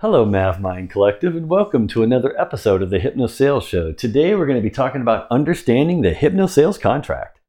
[0.00, 3.92] Hello, MavMind Collective, and welcome to another episode of the Hypno Sales Show.
[3.92, 7.40] Today, we're going to be talking about understanding the Hypno Sales contract.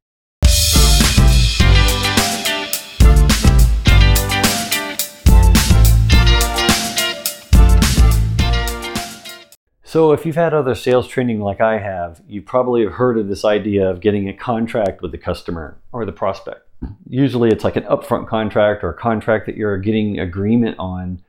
[9.84, 13.28] So, if you've had other sales training like I have, you probably have heard of
[13.28, 16.62] this idea of getting a contract with the customer or the prospect.
[17.10, 21.22] Usually, it's like an upfront contract or a contract that you're getting agreement on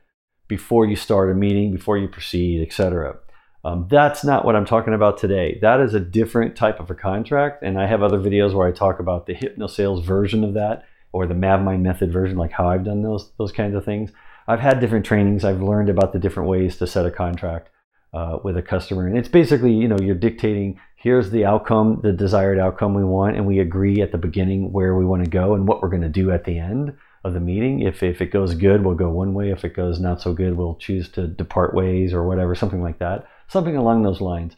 [0.49, 3.17] before you start a meeting, before you proceed, etc.
[3.63, 5.59] Um, that's not what I'm talking about today.
[5.61, 8.71] That is a different type of a contract, and I have other videos where I
[8.71, 12.67] talk about the hypno sales version of that or the MavMind method version, like how
[12.67, 14.11] I've done those those kinds of things.
[14.47, 15.45] I've had different trainings.
[15.45, 17.69] I've learned about the different ways to set a contract
[18.13, 22.11] uh, with a customer, and it's basically you know you're dictating here's the outcome, the
[22.11, 25.53] desired outcome we want, and we agree at the beginning where we want to go
[25.53, 26.93] and what we're going to do at the end
[27.23, 27.81] of the meeting.
[27.81, 29.51] If, if it goes good, we'll go one way.
[29.51, 32.99] If it goes not so good, we'll choose to depart ways or whatever, something like
[32.99, 33.27] that.
[33.47, 34.55] Something along those lines.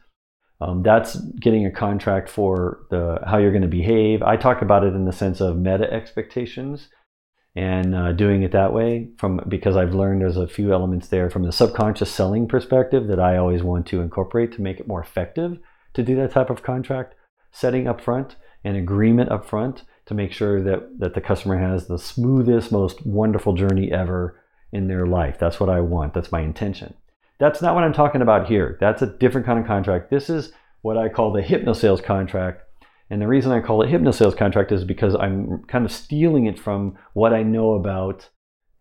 [0.59, 4.21] Um, that's getting a contract for the how you're going to behave.
[4.21, 6.87] I talk about it in the sense of meta expectations
[7.55, 11.29] and uh, doing it that way from because I've learned there's a few elements there
[11.29, 15.01] from the subconscious selling perspective that I always want to incorporate to make it more
[15.01, 15.57] effective
[15.93, 17.15] to do that type of contract
[17.51, 21.87] setting up front and agreement up front to make sure that, that the customer has
[21.87, 24.37] the smoothest, most wonderful journey ever
[24.73, 25.37] in their life.
[25.39, 26.13] That's what I want.
[26.13, 26.93] That's my intention.
[27.39, 28.77] That's not what I'm talking about here.
[28.81, 30.11] That's a different kind of contract.
[30.11, 30.51] This is
[30.81, 32.63] what I call the hypno sales contract.
[33.09, 36.45] And the reason I call it hypno sales contract is because I'm kind of stealing
[36.45, 38.27] it from what I know about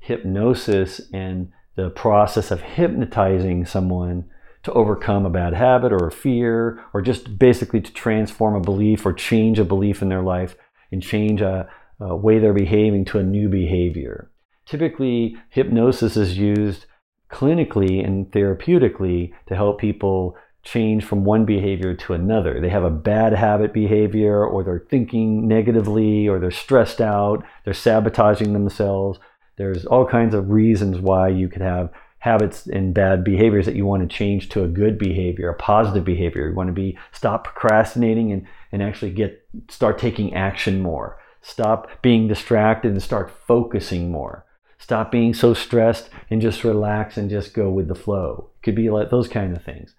[0.00, 4.28] hypnosis and the process of hypnotizing someone
[4.64, 9.06] to overcome a bad habit or a fear or just basically to transform a belief
[9.06, 10.56] or change a belief in their life
[10.92, 11.68] and change a,
[12.00, 14.30] a way they're behaving to a new behavior.
[14.66, 16.86] Typically, hypnosis is used
[17.30, 22.60] clinically and therapeutically to help people change from one behavior to another.
[22.60, 27.74] They have a bad habit behavior, or they're thinking negatively, or they're stressed out, they're
[27.74, 29.18] sabotaging themselves.
[29.56, 33.84] There's all kinds of reasons why you could have habits and bad behaviors that you
[33.84, 36.48] want to change to a good behavior, a positive behavior.
[36.48, 41.18] You want to be stop procrastinating and, and actually get start taking action more.
[41.42, 44.44] Stop being distracted and start focusing more.
[44.78, 48.50] Stop being so stressed and just relax and just go with the flow.
[48.62, 49.94] Could be like those kind of things.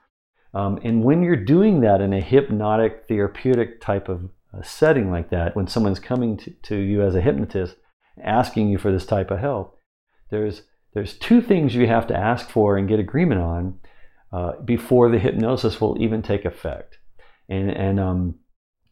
[0.54, 5.30] Um, and when you're doing that in a hypnotic, therapeutic type of uh, setting like
[5.30, 7.78] that, when someone's coming to, to you as a hypnotist,
[8.24, 9.80] asking you for this type of help,
[10.30, 13.80] there's there's two things you have to ask for and get agreement on
[14.34, 16.98] uh, before the hypnosis will even take effect.
[17.50, 18.36] And, and um,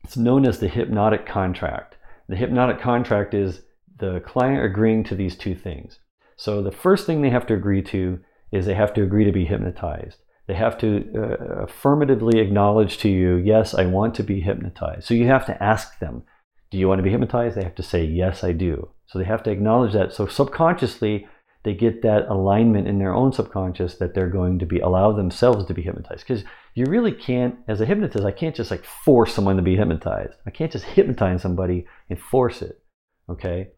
[0.03, 1.97] it's known as the hypnotic contract.
[2.27, 3.61] The hypnotic contract is
[3.97, 5.99] the client agreeing to these two things.
[6.37, 8.19] So the first thing they have to agree to
[8.51, 10.17] is they have to agree to be hypnotized.
[10.47, 15.05] They have to uh, affirmatively acknowledge to you, yes, I want to be hypnotized.
[15.05, 16.23] So you have to ask them,
[16.71, 17.55] do you want to be hypnotized?
[17.55, 18.89] They have to say, yes, I do.
[19.05, 20.13] So they have to acknowledge that.
[20.13, 21.27] So subconsciously,
[21.63, 25.65] they get that alignment in their own subconscious that they're going to be allow themselves
[25.65, 26.25] to be hypnotized.
[26.27, 26.43] Because
[26.75, 30.35] you really can't as a hypnotist i can't just like force someone to be hypnotized.
[30.45, 32.81] I can't just hypnotize somebody and force it
[33.29, 33.69] okay?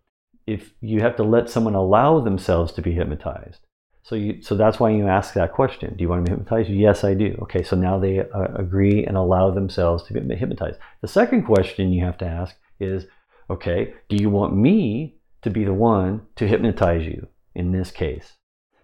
[0.47, 3.59] If you have to let someone allow themselves to be hypnotized.
[4.03, 5.95] So you so that's why you ask that question.
[5.95, 6.69] Do you want to be hypnotized?
[6.69, 7.37] Yes i do.
[7.43, 10.79] Okay so now they uh, agree and allow themselves to be hypnotized.
[11.01, 13.05] The second question you have to ask is
[13.49, 18.33] okay do you want me to be the one to hypnotize you in this case.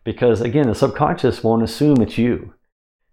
[0.03, 2.53] Because again, the subconscious won't assume it's you.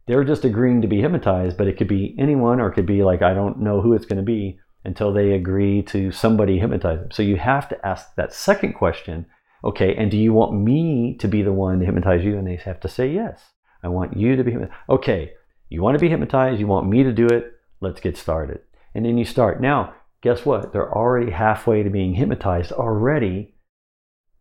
[0.06, 3.02] They're just agreeing to be hypnotized, but it could be anyone or it could be
[3.02, 7.00] like, I don't know who it's going to be until they agree to somebody hypnotize
[7.00, 7.10] them.
[7.10, 9.26] So you have to ask that second question
[9.64, 12.36] okay, and do you want me to be the one to hypnotize you?
[12.36, 13.42] And they have to say yes.
[13.82, 14.78] I want you to be hypnotized.
[14.90, 15.32] Okay,
[15.70, 18.60] you want to be hypnotized, you want me to do it, let's get started.
[18.94, 19.62] And then you start.
[19.62, 20.72] Now, guess what?
[20.72, 23.53] They're already halfway to being hypnotized already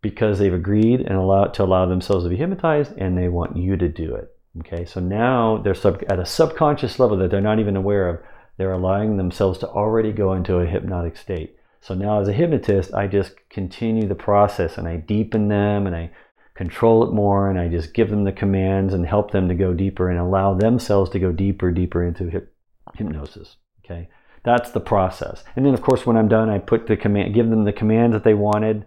[0.04, 3.76] because they've agreed and allowed to allow themselves to be hypnotized and they want you
[3.78, 4.30] to do it.
[4.60, 8.20] Okay, so now they're sub, at a subconscious level that they're not even aware of,
[8.58, 11.56] they're allowing themselves to already go into a hypnotic state.
[11.82, 15.96] So now, as a hypnotist, I just continue the process and I deepen them and
[15.96, 16.12] I
[16.54, 19.74] control it more and I just give them the commands and help them to go
[19.74, 22.54] deeper and allow themselves to go deeper, deeper into hip,
[22.96, 23.56] hypnosis.
[23.84, 24.10] Okay,
[24.44, 25.44] that's the process.
[25.56, 28.14] And then, of course, when I'm done, I put the command, give them the commands
[28.14, 28.86] that they wanted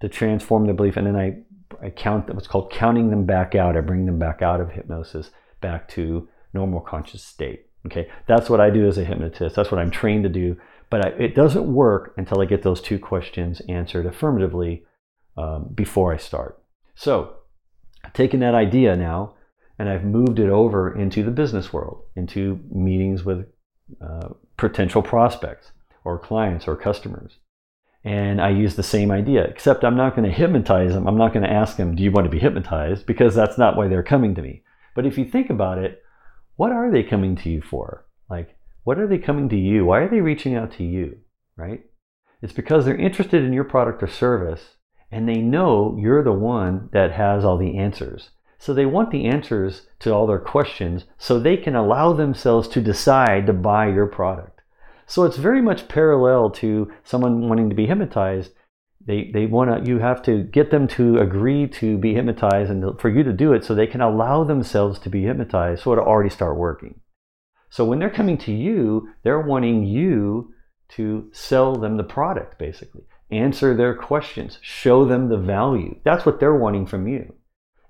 [0.00, 0.96] to transform their belief.
[0.96, 1.38] And then I,
[1.84, 3.76] I count what's called counting them back out.
[3.76, 5.30] I bring them back out of hypnosis,
[5.60, 7.66] back to normal conscious state.
[7.86, 9.56] Okay, that's what I do as a hypnotist.
[9.56, 10.56] That's what I'm trained to do.
[10.90, 14.84] But I, it doesn't work until I get those two questions answered affirmatively
[15.36, 16.62] um, before I start.
[16.94, 17.36] So
[18.04, 19.34] I've taken that idea now
[19.78, 23.46] and I've moved it over into the business world, into meetings with
[24.00, 25.72] uh, potential prospects
[26.04, 27.38] or clients or customers.
[28.04, 31.06] And I use the same idea, except I'm not going to hypnotize them.
[31.06, 33.06] I'm not going to ask them, Do you want to be hypnotized?
[33.06, 34.62] Because that's not why they're coming to me.
[34.94, 36.02] But if you think about it,
[36.56, 38.04] what are they coming to you for?
[38.28, 39.86] Like, what are they coming to you?
[39.86, 41.18] Why are they reaching out to you?
[41.56, 41.84] Right?
[42.42, 44.76] It's because they're interested in your product or service
[45.10, 48.30] and they know you're the one that has all the answers.
[48.58, 52.80] So they want the answers to all their questions so they can allow themselves to
[52.80, 54.53] decide to buy your product.
[55.06, 58.52] So it's very much parallel to someone wanting to be hypnotized.
[59.06, 62.98] They, they want to, you have to get them to agree to be hypnotized and
[62.98, 66.04] for you to do it so they can allow themselves to be hypnotized so it'll
[66.04, 67.00] already start working.
[67.68, 70.54] So when they're coming to you, they're wanting you
[70.90, 75.98] to sell them the product basically, answer their questions, show them the value.
[76.04, 77.34] That's what they're wanting from you.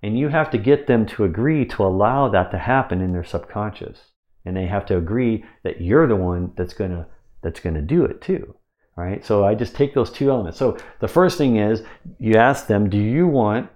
[0.03, 3.25] And you have to get them to agree to allow that to happen in their
[3.25, 4.11] subconscious.
[4.45, 7.07] And they have to agree that you're the one that's gonna
[7.43, 8.55] that's gonna do it too.
[8.97, 9.25] Right?
[9.25, 10.59] So I just take those two elements.
[10.59, 11.83] So the first thing is
[12.19, 13.69] you ask them, do you want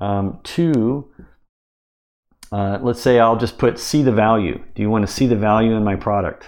[0.00, 1.10] um, to
[2.52, 4.60] uh, let's say I'll just put see the value.
[4.74, 6.46] Do you want to see the value in my product?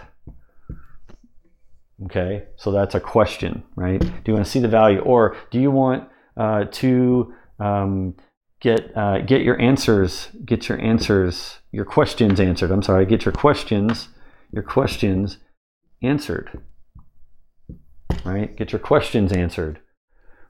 [2.07, 4.01] Okay, so that's a question, right?
[4.01, 8.17] Do you want to see the value, or do you want uh, to um,
[8.63, 12.71] get uh, get your answers, get your answers, your questions answered.
[12.71, 14.09] I'm sorry, get your questions,
[14.53, 15.39] your questions
[16.03, 16.63] answered.
[18.25, 18.57] Right?
[18.57, 19.81] Get your questions answered.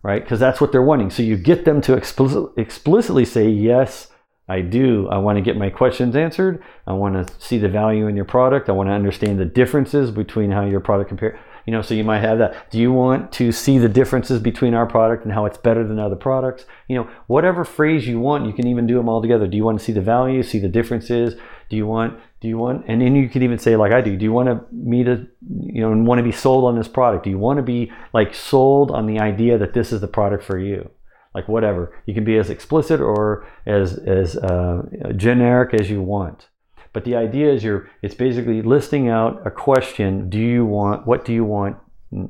[0.03, 0.23] Right?
[0.23, 1.11] Because that's what they're wanting.
[1.11, 4.09] So you get them to explicit, explicitly say, yes,
[4.49, 5.09] I do.
[5.09, 6.63] I want to get my questions answered.
[6.87, 8.69] I want to see the value in your product.
[8.69, 12.05] I want to understand the differences between how your product compares you know so you
[12.05, 12.71] might have that.
[12.71, 15.99] Do you want to see the differences between our product and how it's better than
[15.99, 16.65] other products?
[16.89, 19.47] You know whatever phrase you want you can even do them all together.
[19.47, 21.35] Do you want to see the value see the differences?
[21.69, 24.17] Do you want do you want and then you can even say like i do
[24.17, 27.25] do you want to me to you know want to be sold on this product?
[27.25, 30.45] Do you want to be like sold on the idea that this is the product
[30.45, 30.91] for you?
[31.35, 31.97] Like whatever.
[32.05, 34.83] You can be as explicit or as as uh,
[35.17, 36.49] generic as you want
[36.93, 41.25] but the idea is you're it's basically listing out a question, do you want what
[41.25, 41.77] do you want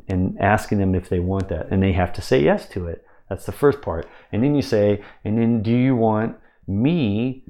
[0.08, 3.04] and asking them if they want that and they have to say yes to it.
[3.28, 4.08] That's the first part.
[4.30, 6.36] And then you say, and then do you want
[6.66, 7.44] me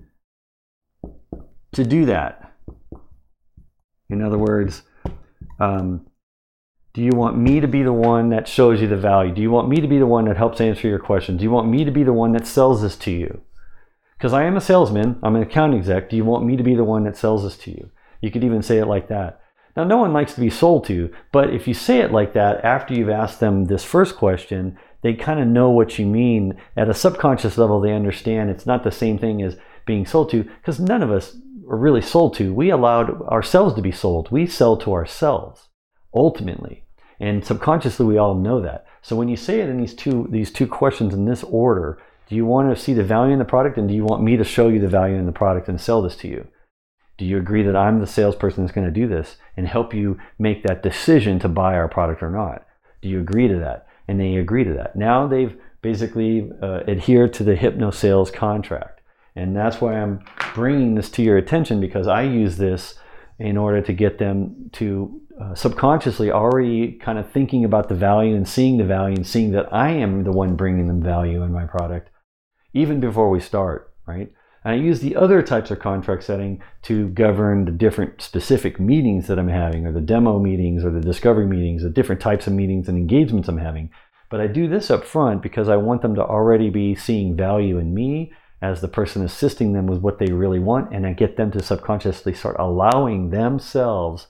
[1.73, 2.55] to do that?
[4.09, 4.83] In other words,
[5.59, 6.07] um,
[6.95, 9.35] do you want me to be the one that shows you the value?
[9.35, 11.39] Do you want me to be the one that helps answer your questions?
[11.39, 13.41] Do you want me to be the one that sells this to you?
[14.23, 16.09] Because I am a salesman, I'm an account exec.
[16.09, 17.91] Do you want me to be the one that sells this to you?
[18.21, 19.41] You could even say it like that.
[19.77, 22.65] Now, no one likes to be sold to, but if you say it like that
[22.65, 26.57] after you've asked them this first question, they kind of know what you mean.
[26.77, 30.45] At a subconscious level, they understand it's not the same thing as being sold to,
[30.45, 31.37] because none of us
[31.69, 32.55] are really sold to.
[32.55, 34.31] We allowed ourselves to be sold.
[34.31, 35.69] We sell to ourselves,
[36.15, 36.85] ultimately.
[37.19, 38.87] And subconsciously, we all know that.
[39.01, 41.99] So when you say it in these two, these two questions in this order,
[42.29, 44.37] do you want to see the value in the product and do you want me
[44.37, 46.47] to show you the value in the product and sell this to you?
[47.19, 50.19] Do you agree that I'm the salesperson that's going to do this and help you
[50.39, 52.65] make that decision to buy our product or not?
[53.01, 53.87] Do you agree to that?
[54.09, 54.97] And they agree to that.
[54.97, 59.01] Now they've basically uh, adhered to the hypno sales contract.
[59.35, 60.25] And that's why I'm
[60.55, 62.95] bringing this to your attention because I use this
[63.39, 68.37] in order to get them to uh, subconsciously already kind of thinking about the value
[68.37, 71.53] and seeing the value and seeing that I am the one bringing them value in
[71.53, 72.11] my product
[72.75, 74.33] even before we start, right?
[74.65, 79.27] And I use the other types of contract setting to govern the different specific meetings
[79.27, 82.53] that I'm having, or the demo meetings, or the discovery meetings, the different types of
[82.53, 83.91] meetings and engagements I'm having.
[84.31, 87.79] But I do this up front because I want them to already be seeing value
[87.79, 91.37] in me as the person assisting them with what they really want, and I get
[91.37, 94.29] them to subconsciously start allowing themselves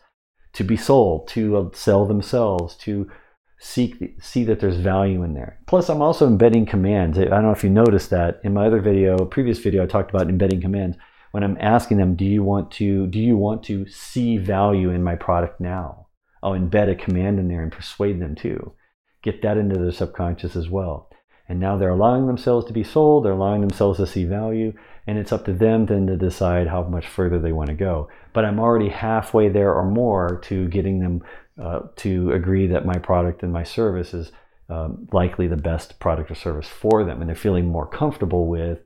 [0.54, 3.10] to be sold, to uh, sell themselves, to
[3.58, 5.60] seek see that there's value in there.
[5.66, 7.18] Plus, I'm also embedding commands.
[7.18, 10.10] I don't know if you noticed that in my other video, previous video, I talked
[10.10, 10.96] about embedding commands.
[11.30, 15.02] When I'm asking them, do you want to do you want to see value in
[15.02, 16.08] my product now?
[16.42, 18.74] I'll embed a command in there and persuade them to
[19.22, 21.10] get that into their subconscious as well.
[21.52, 23.26] And now they're allowing themselves to be sold.
[23.26, 24.73] They're allowing themselves to see value,
[25.06, 28.09] and it's up to them then to decide how much further they want to go.
[28.32, 31.23] But I'm already halfway there or more to getting them
[31.62, 34.32] uh, to agree that my product and my service is
[34.71, 38.78] um, likely the best product or service for them, and they're feeling more comfortable with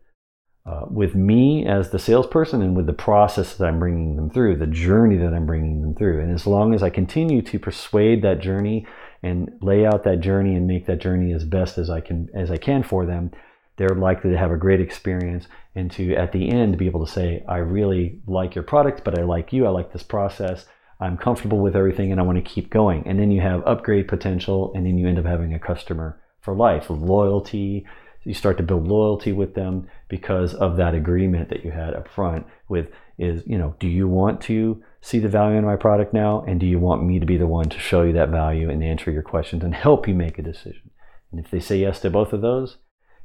[0.67, 4.57] uh, with me as the salesperson and with the process that I'm bringing them through,
[4.57, 6.21] the journey that I'm bringing them through.
[6.21, 8.85] And as long as I continue to persuade that journey
[9.23, 12.51] and lay out that journey and make that journey as best as I can as
[12.51, 13.31] I can for them,
[13.77, 17.13] they're likely to have a great experience and to at the end be able to
[17.13, 19.67] say i really like your product but i like you.
[19.67, 20.67] I like this process.
[20.99, 23.07] I'm comfortable with everything and i want to keep going.
[23.07, 26.55] And then you have upgrade potential and then you end up having a customer for
[26.55, 27.87] life loyalty.
[28.25, 32.09] You start to build loyalty with them because of that agreement that you had up
[32.09, 36.13] front with is you know do you want to see the value in my product
[36.13, 36.45] now?
[36.49, 38.83] And do you want me to be the one to show you that value and
[38.83, 40.91] answer your questions and help you make a decision?
[41.31, 42.79] And if they say yes to both of those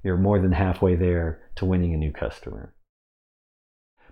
[0.03, 2.73] you're more than halfway there to winning a new customer.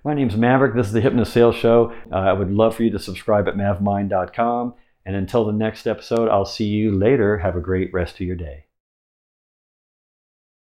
[0.04, 0.76] My name's maverick.
[0.76, 1.94] This is the hypno sales show.
[2.12, 4.74] Uh, i would love for you to subscribe at mavmind.com
[5.06, 7.40] and until the next episode i'll see you later.
[7.40, 8.66] Have a great rest of your day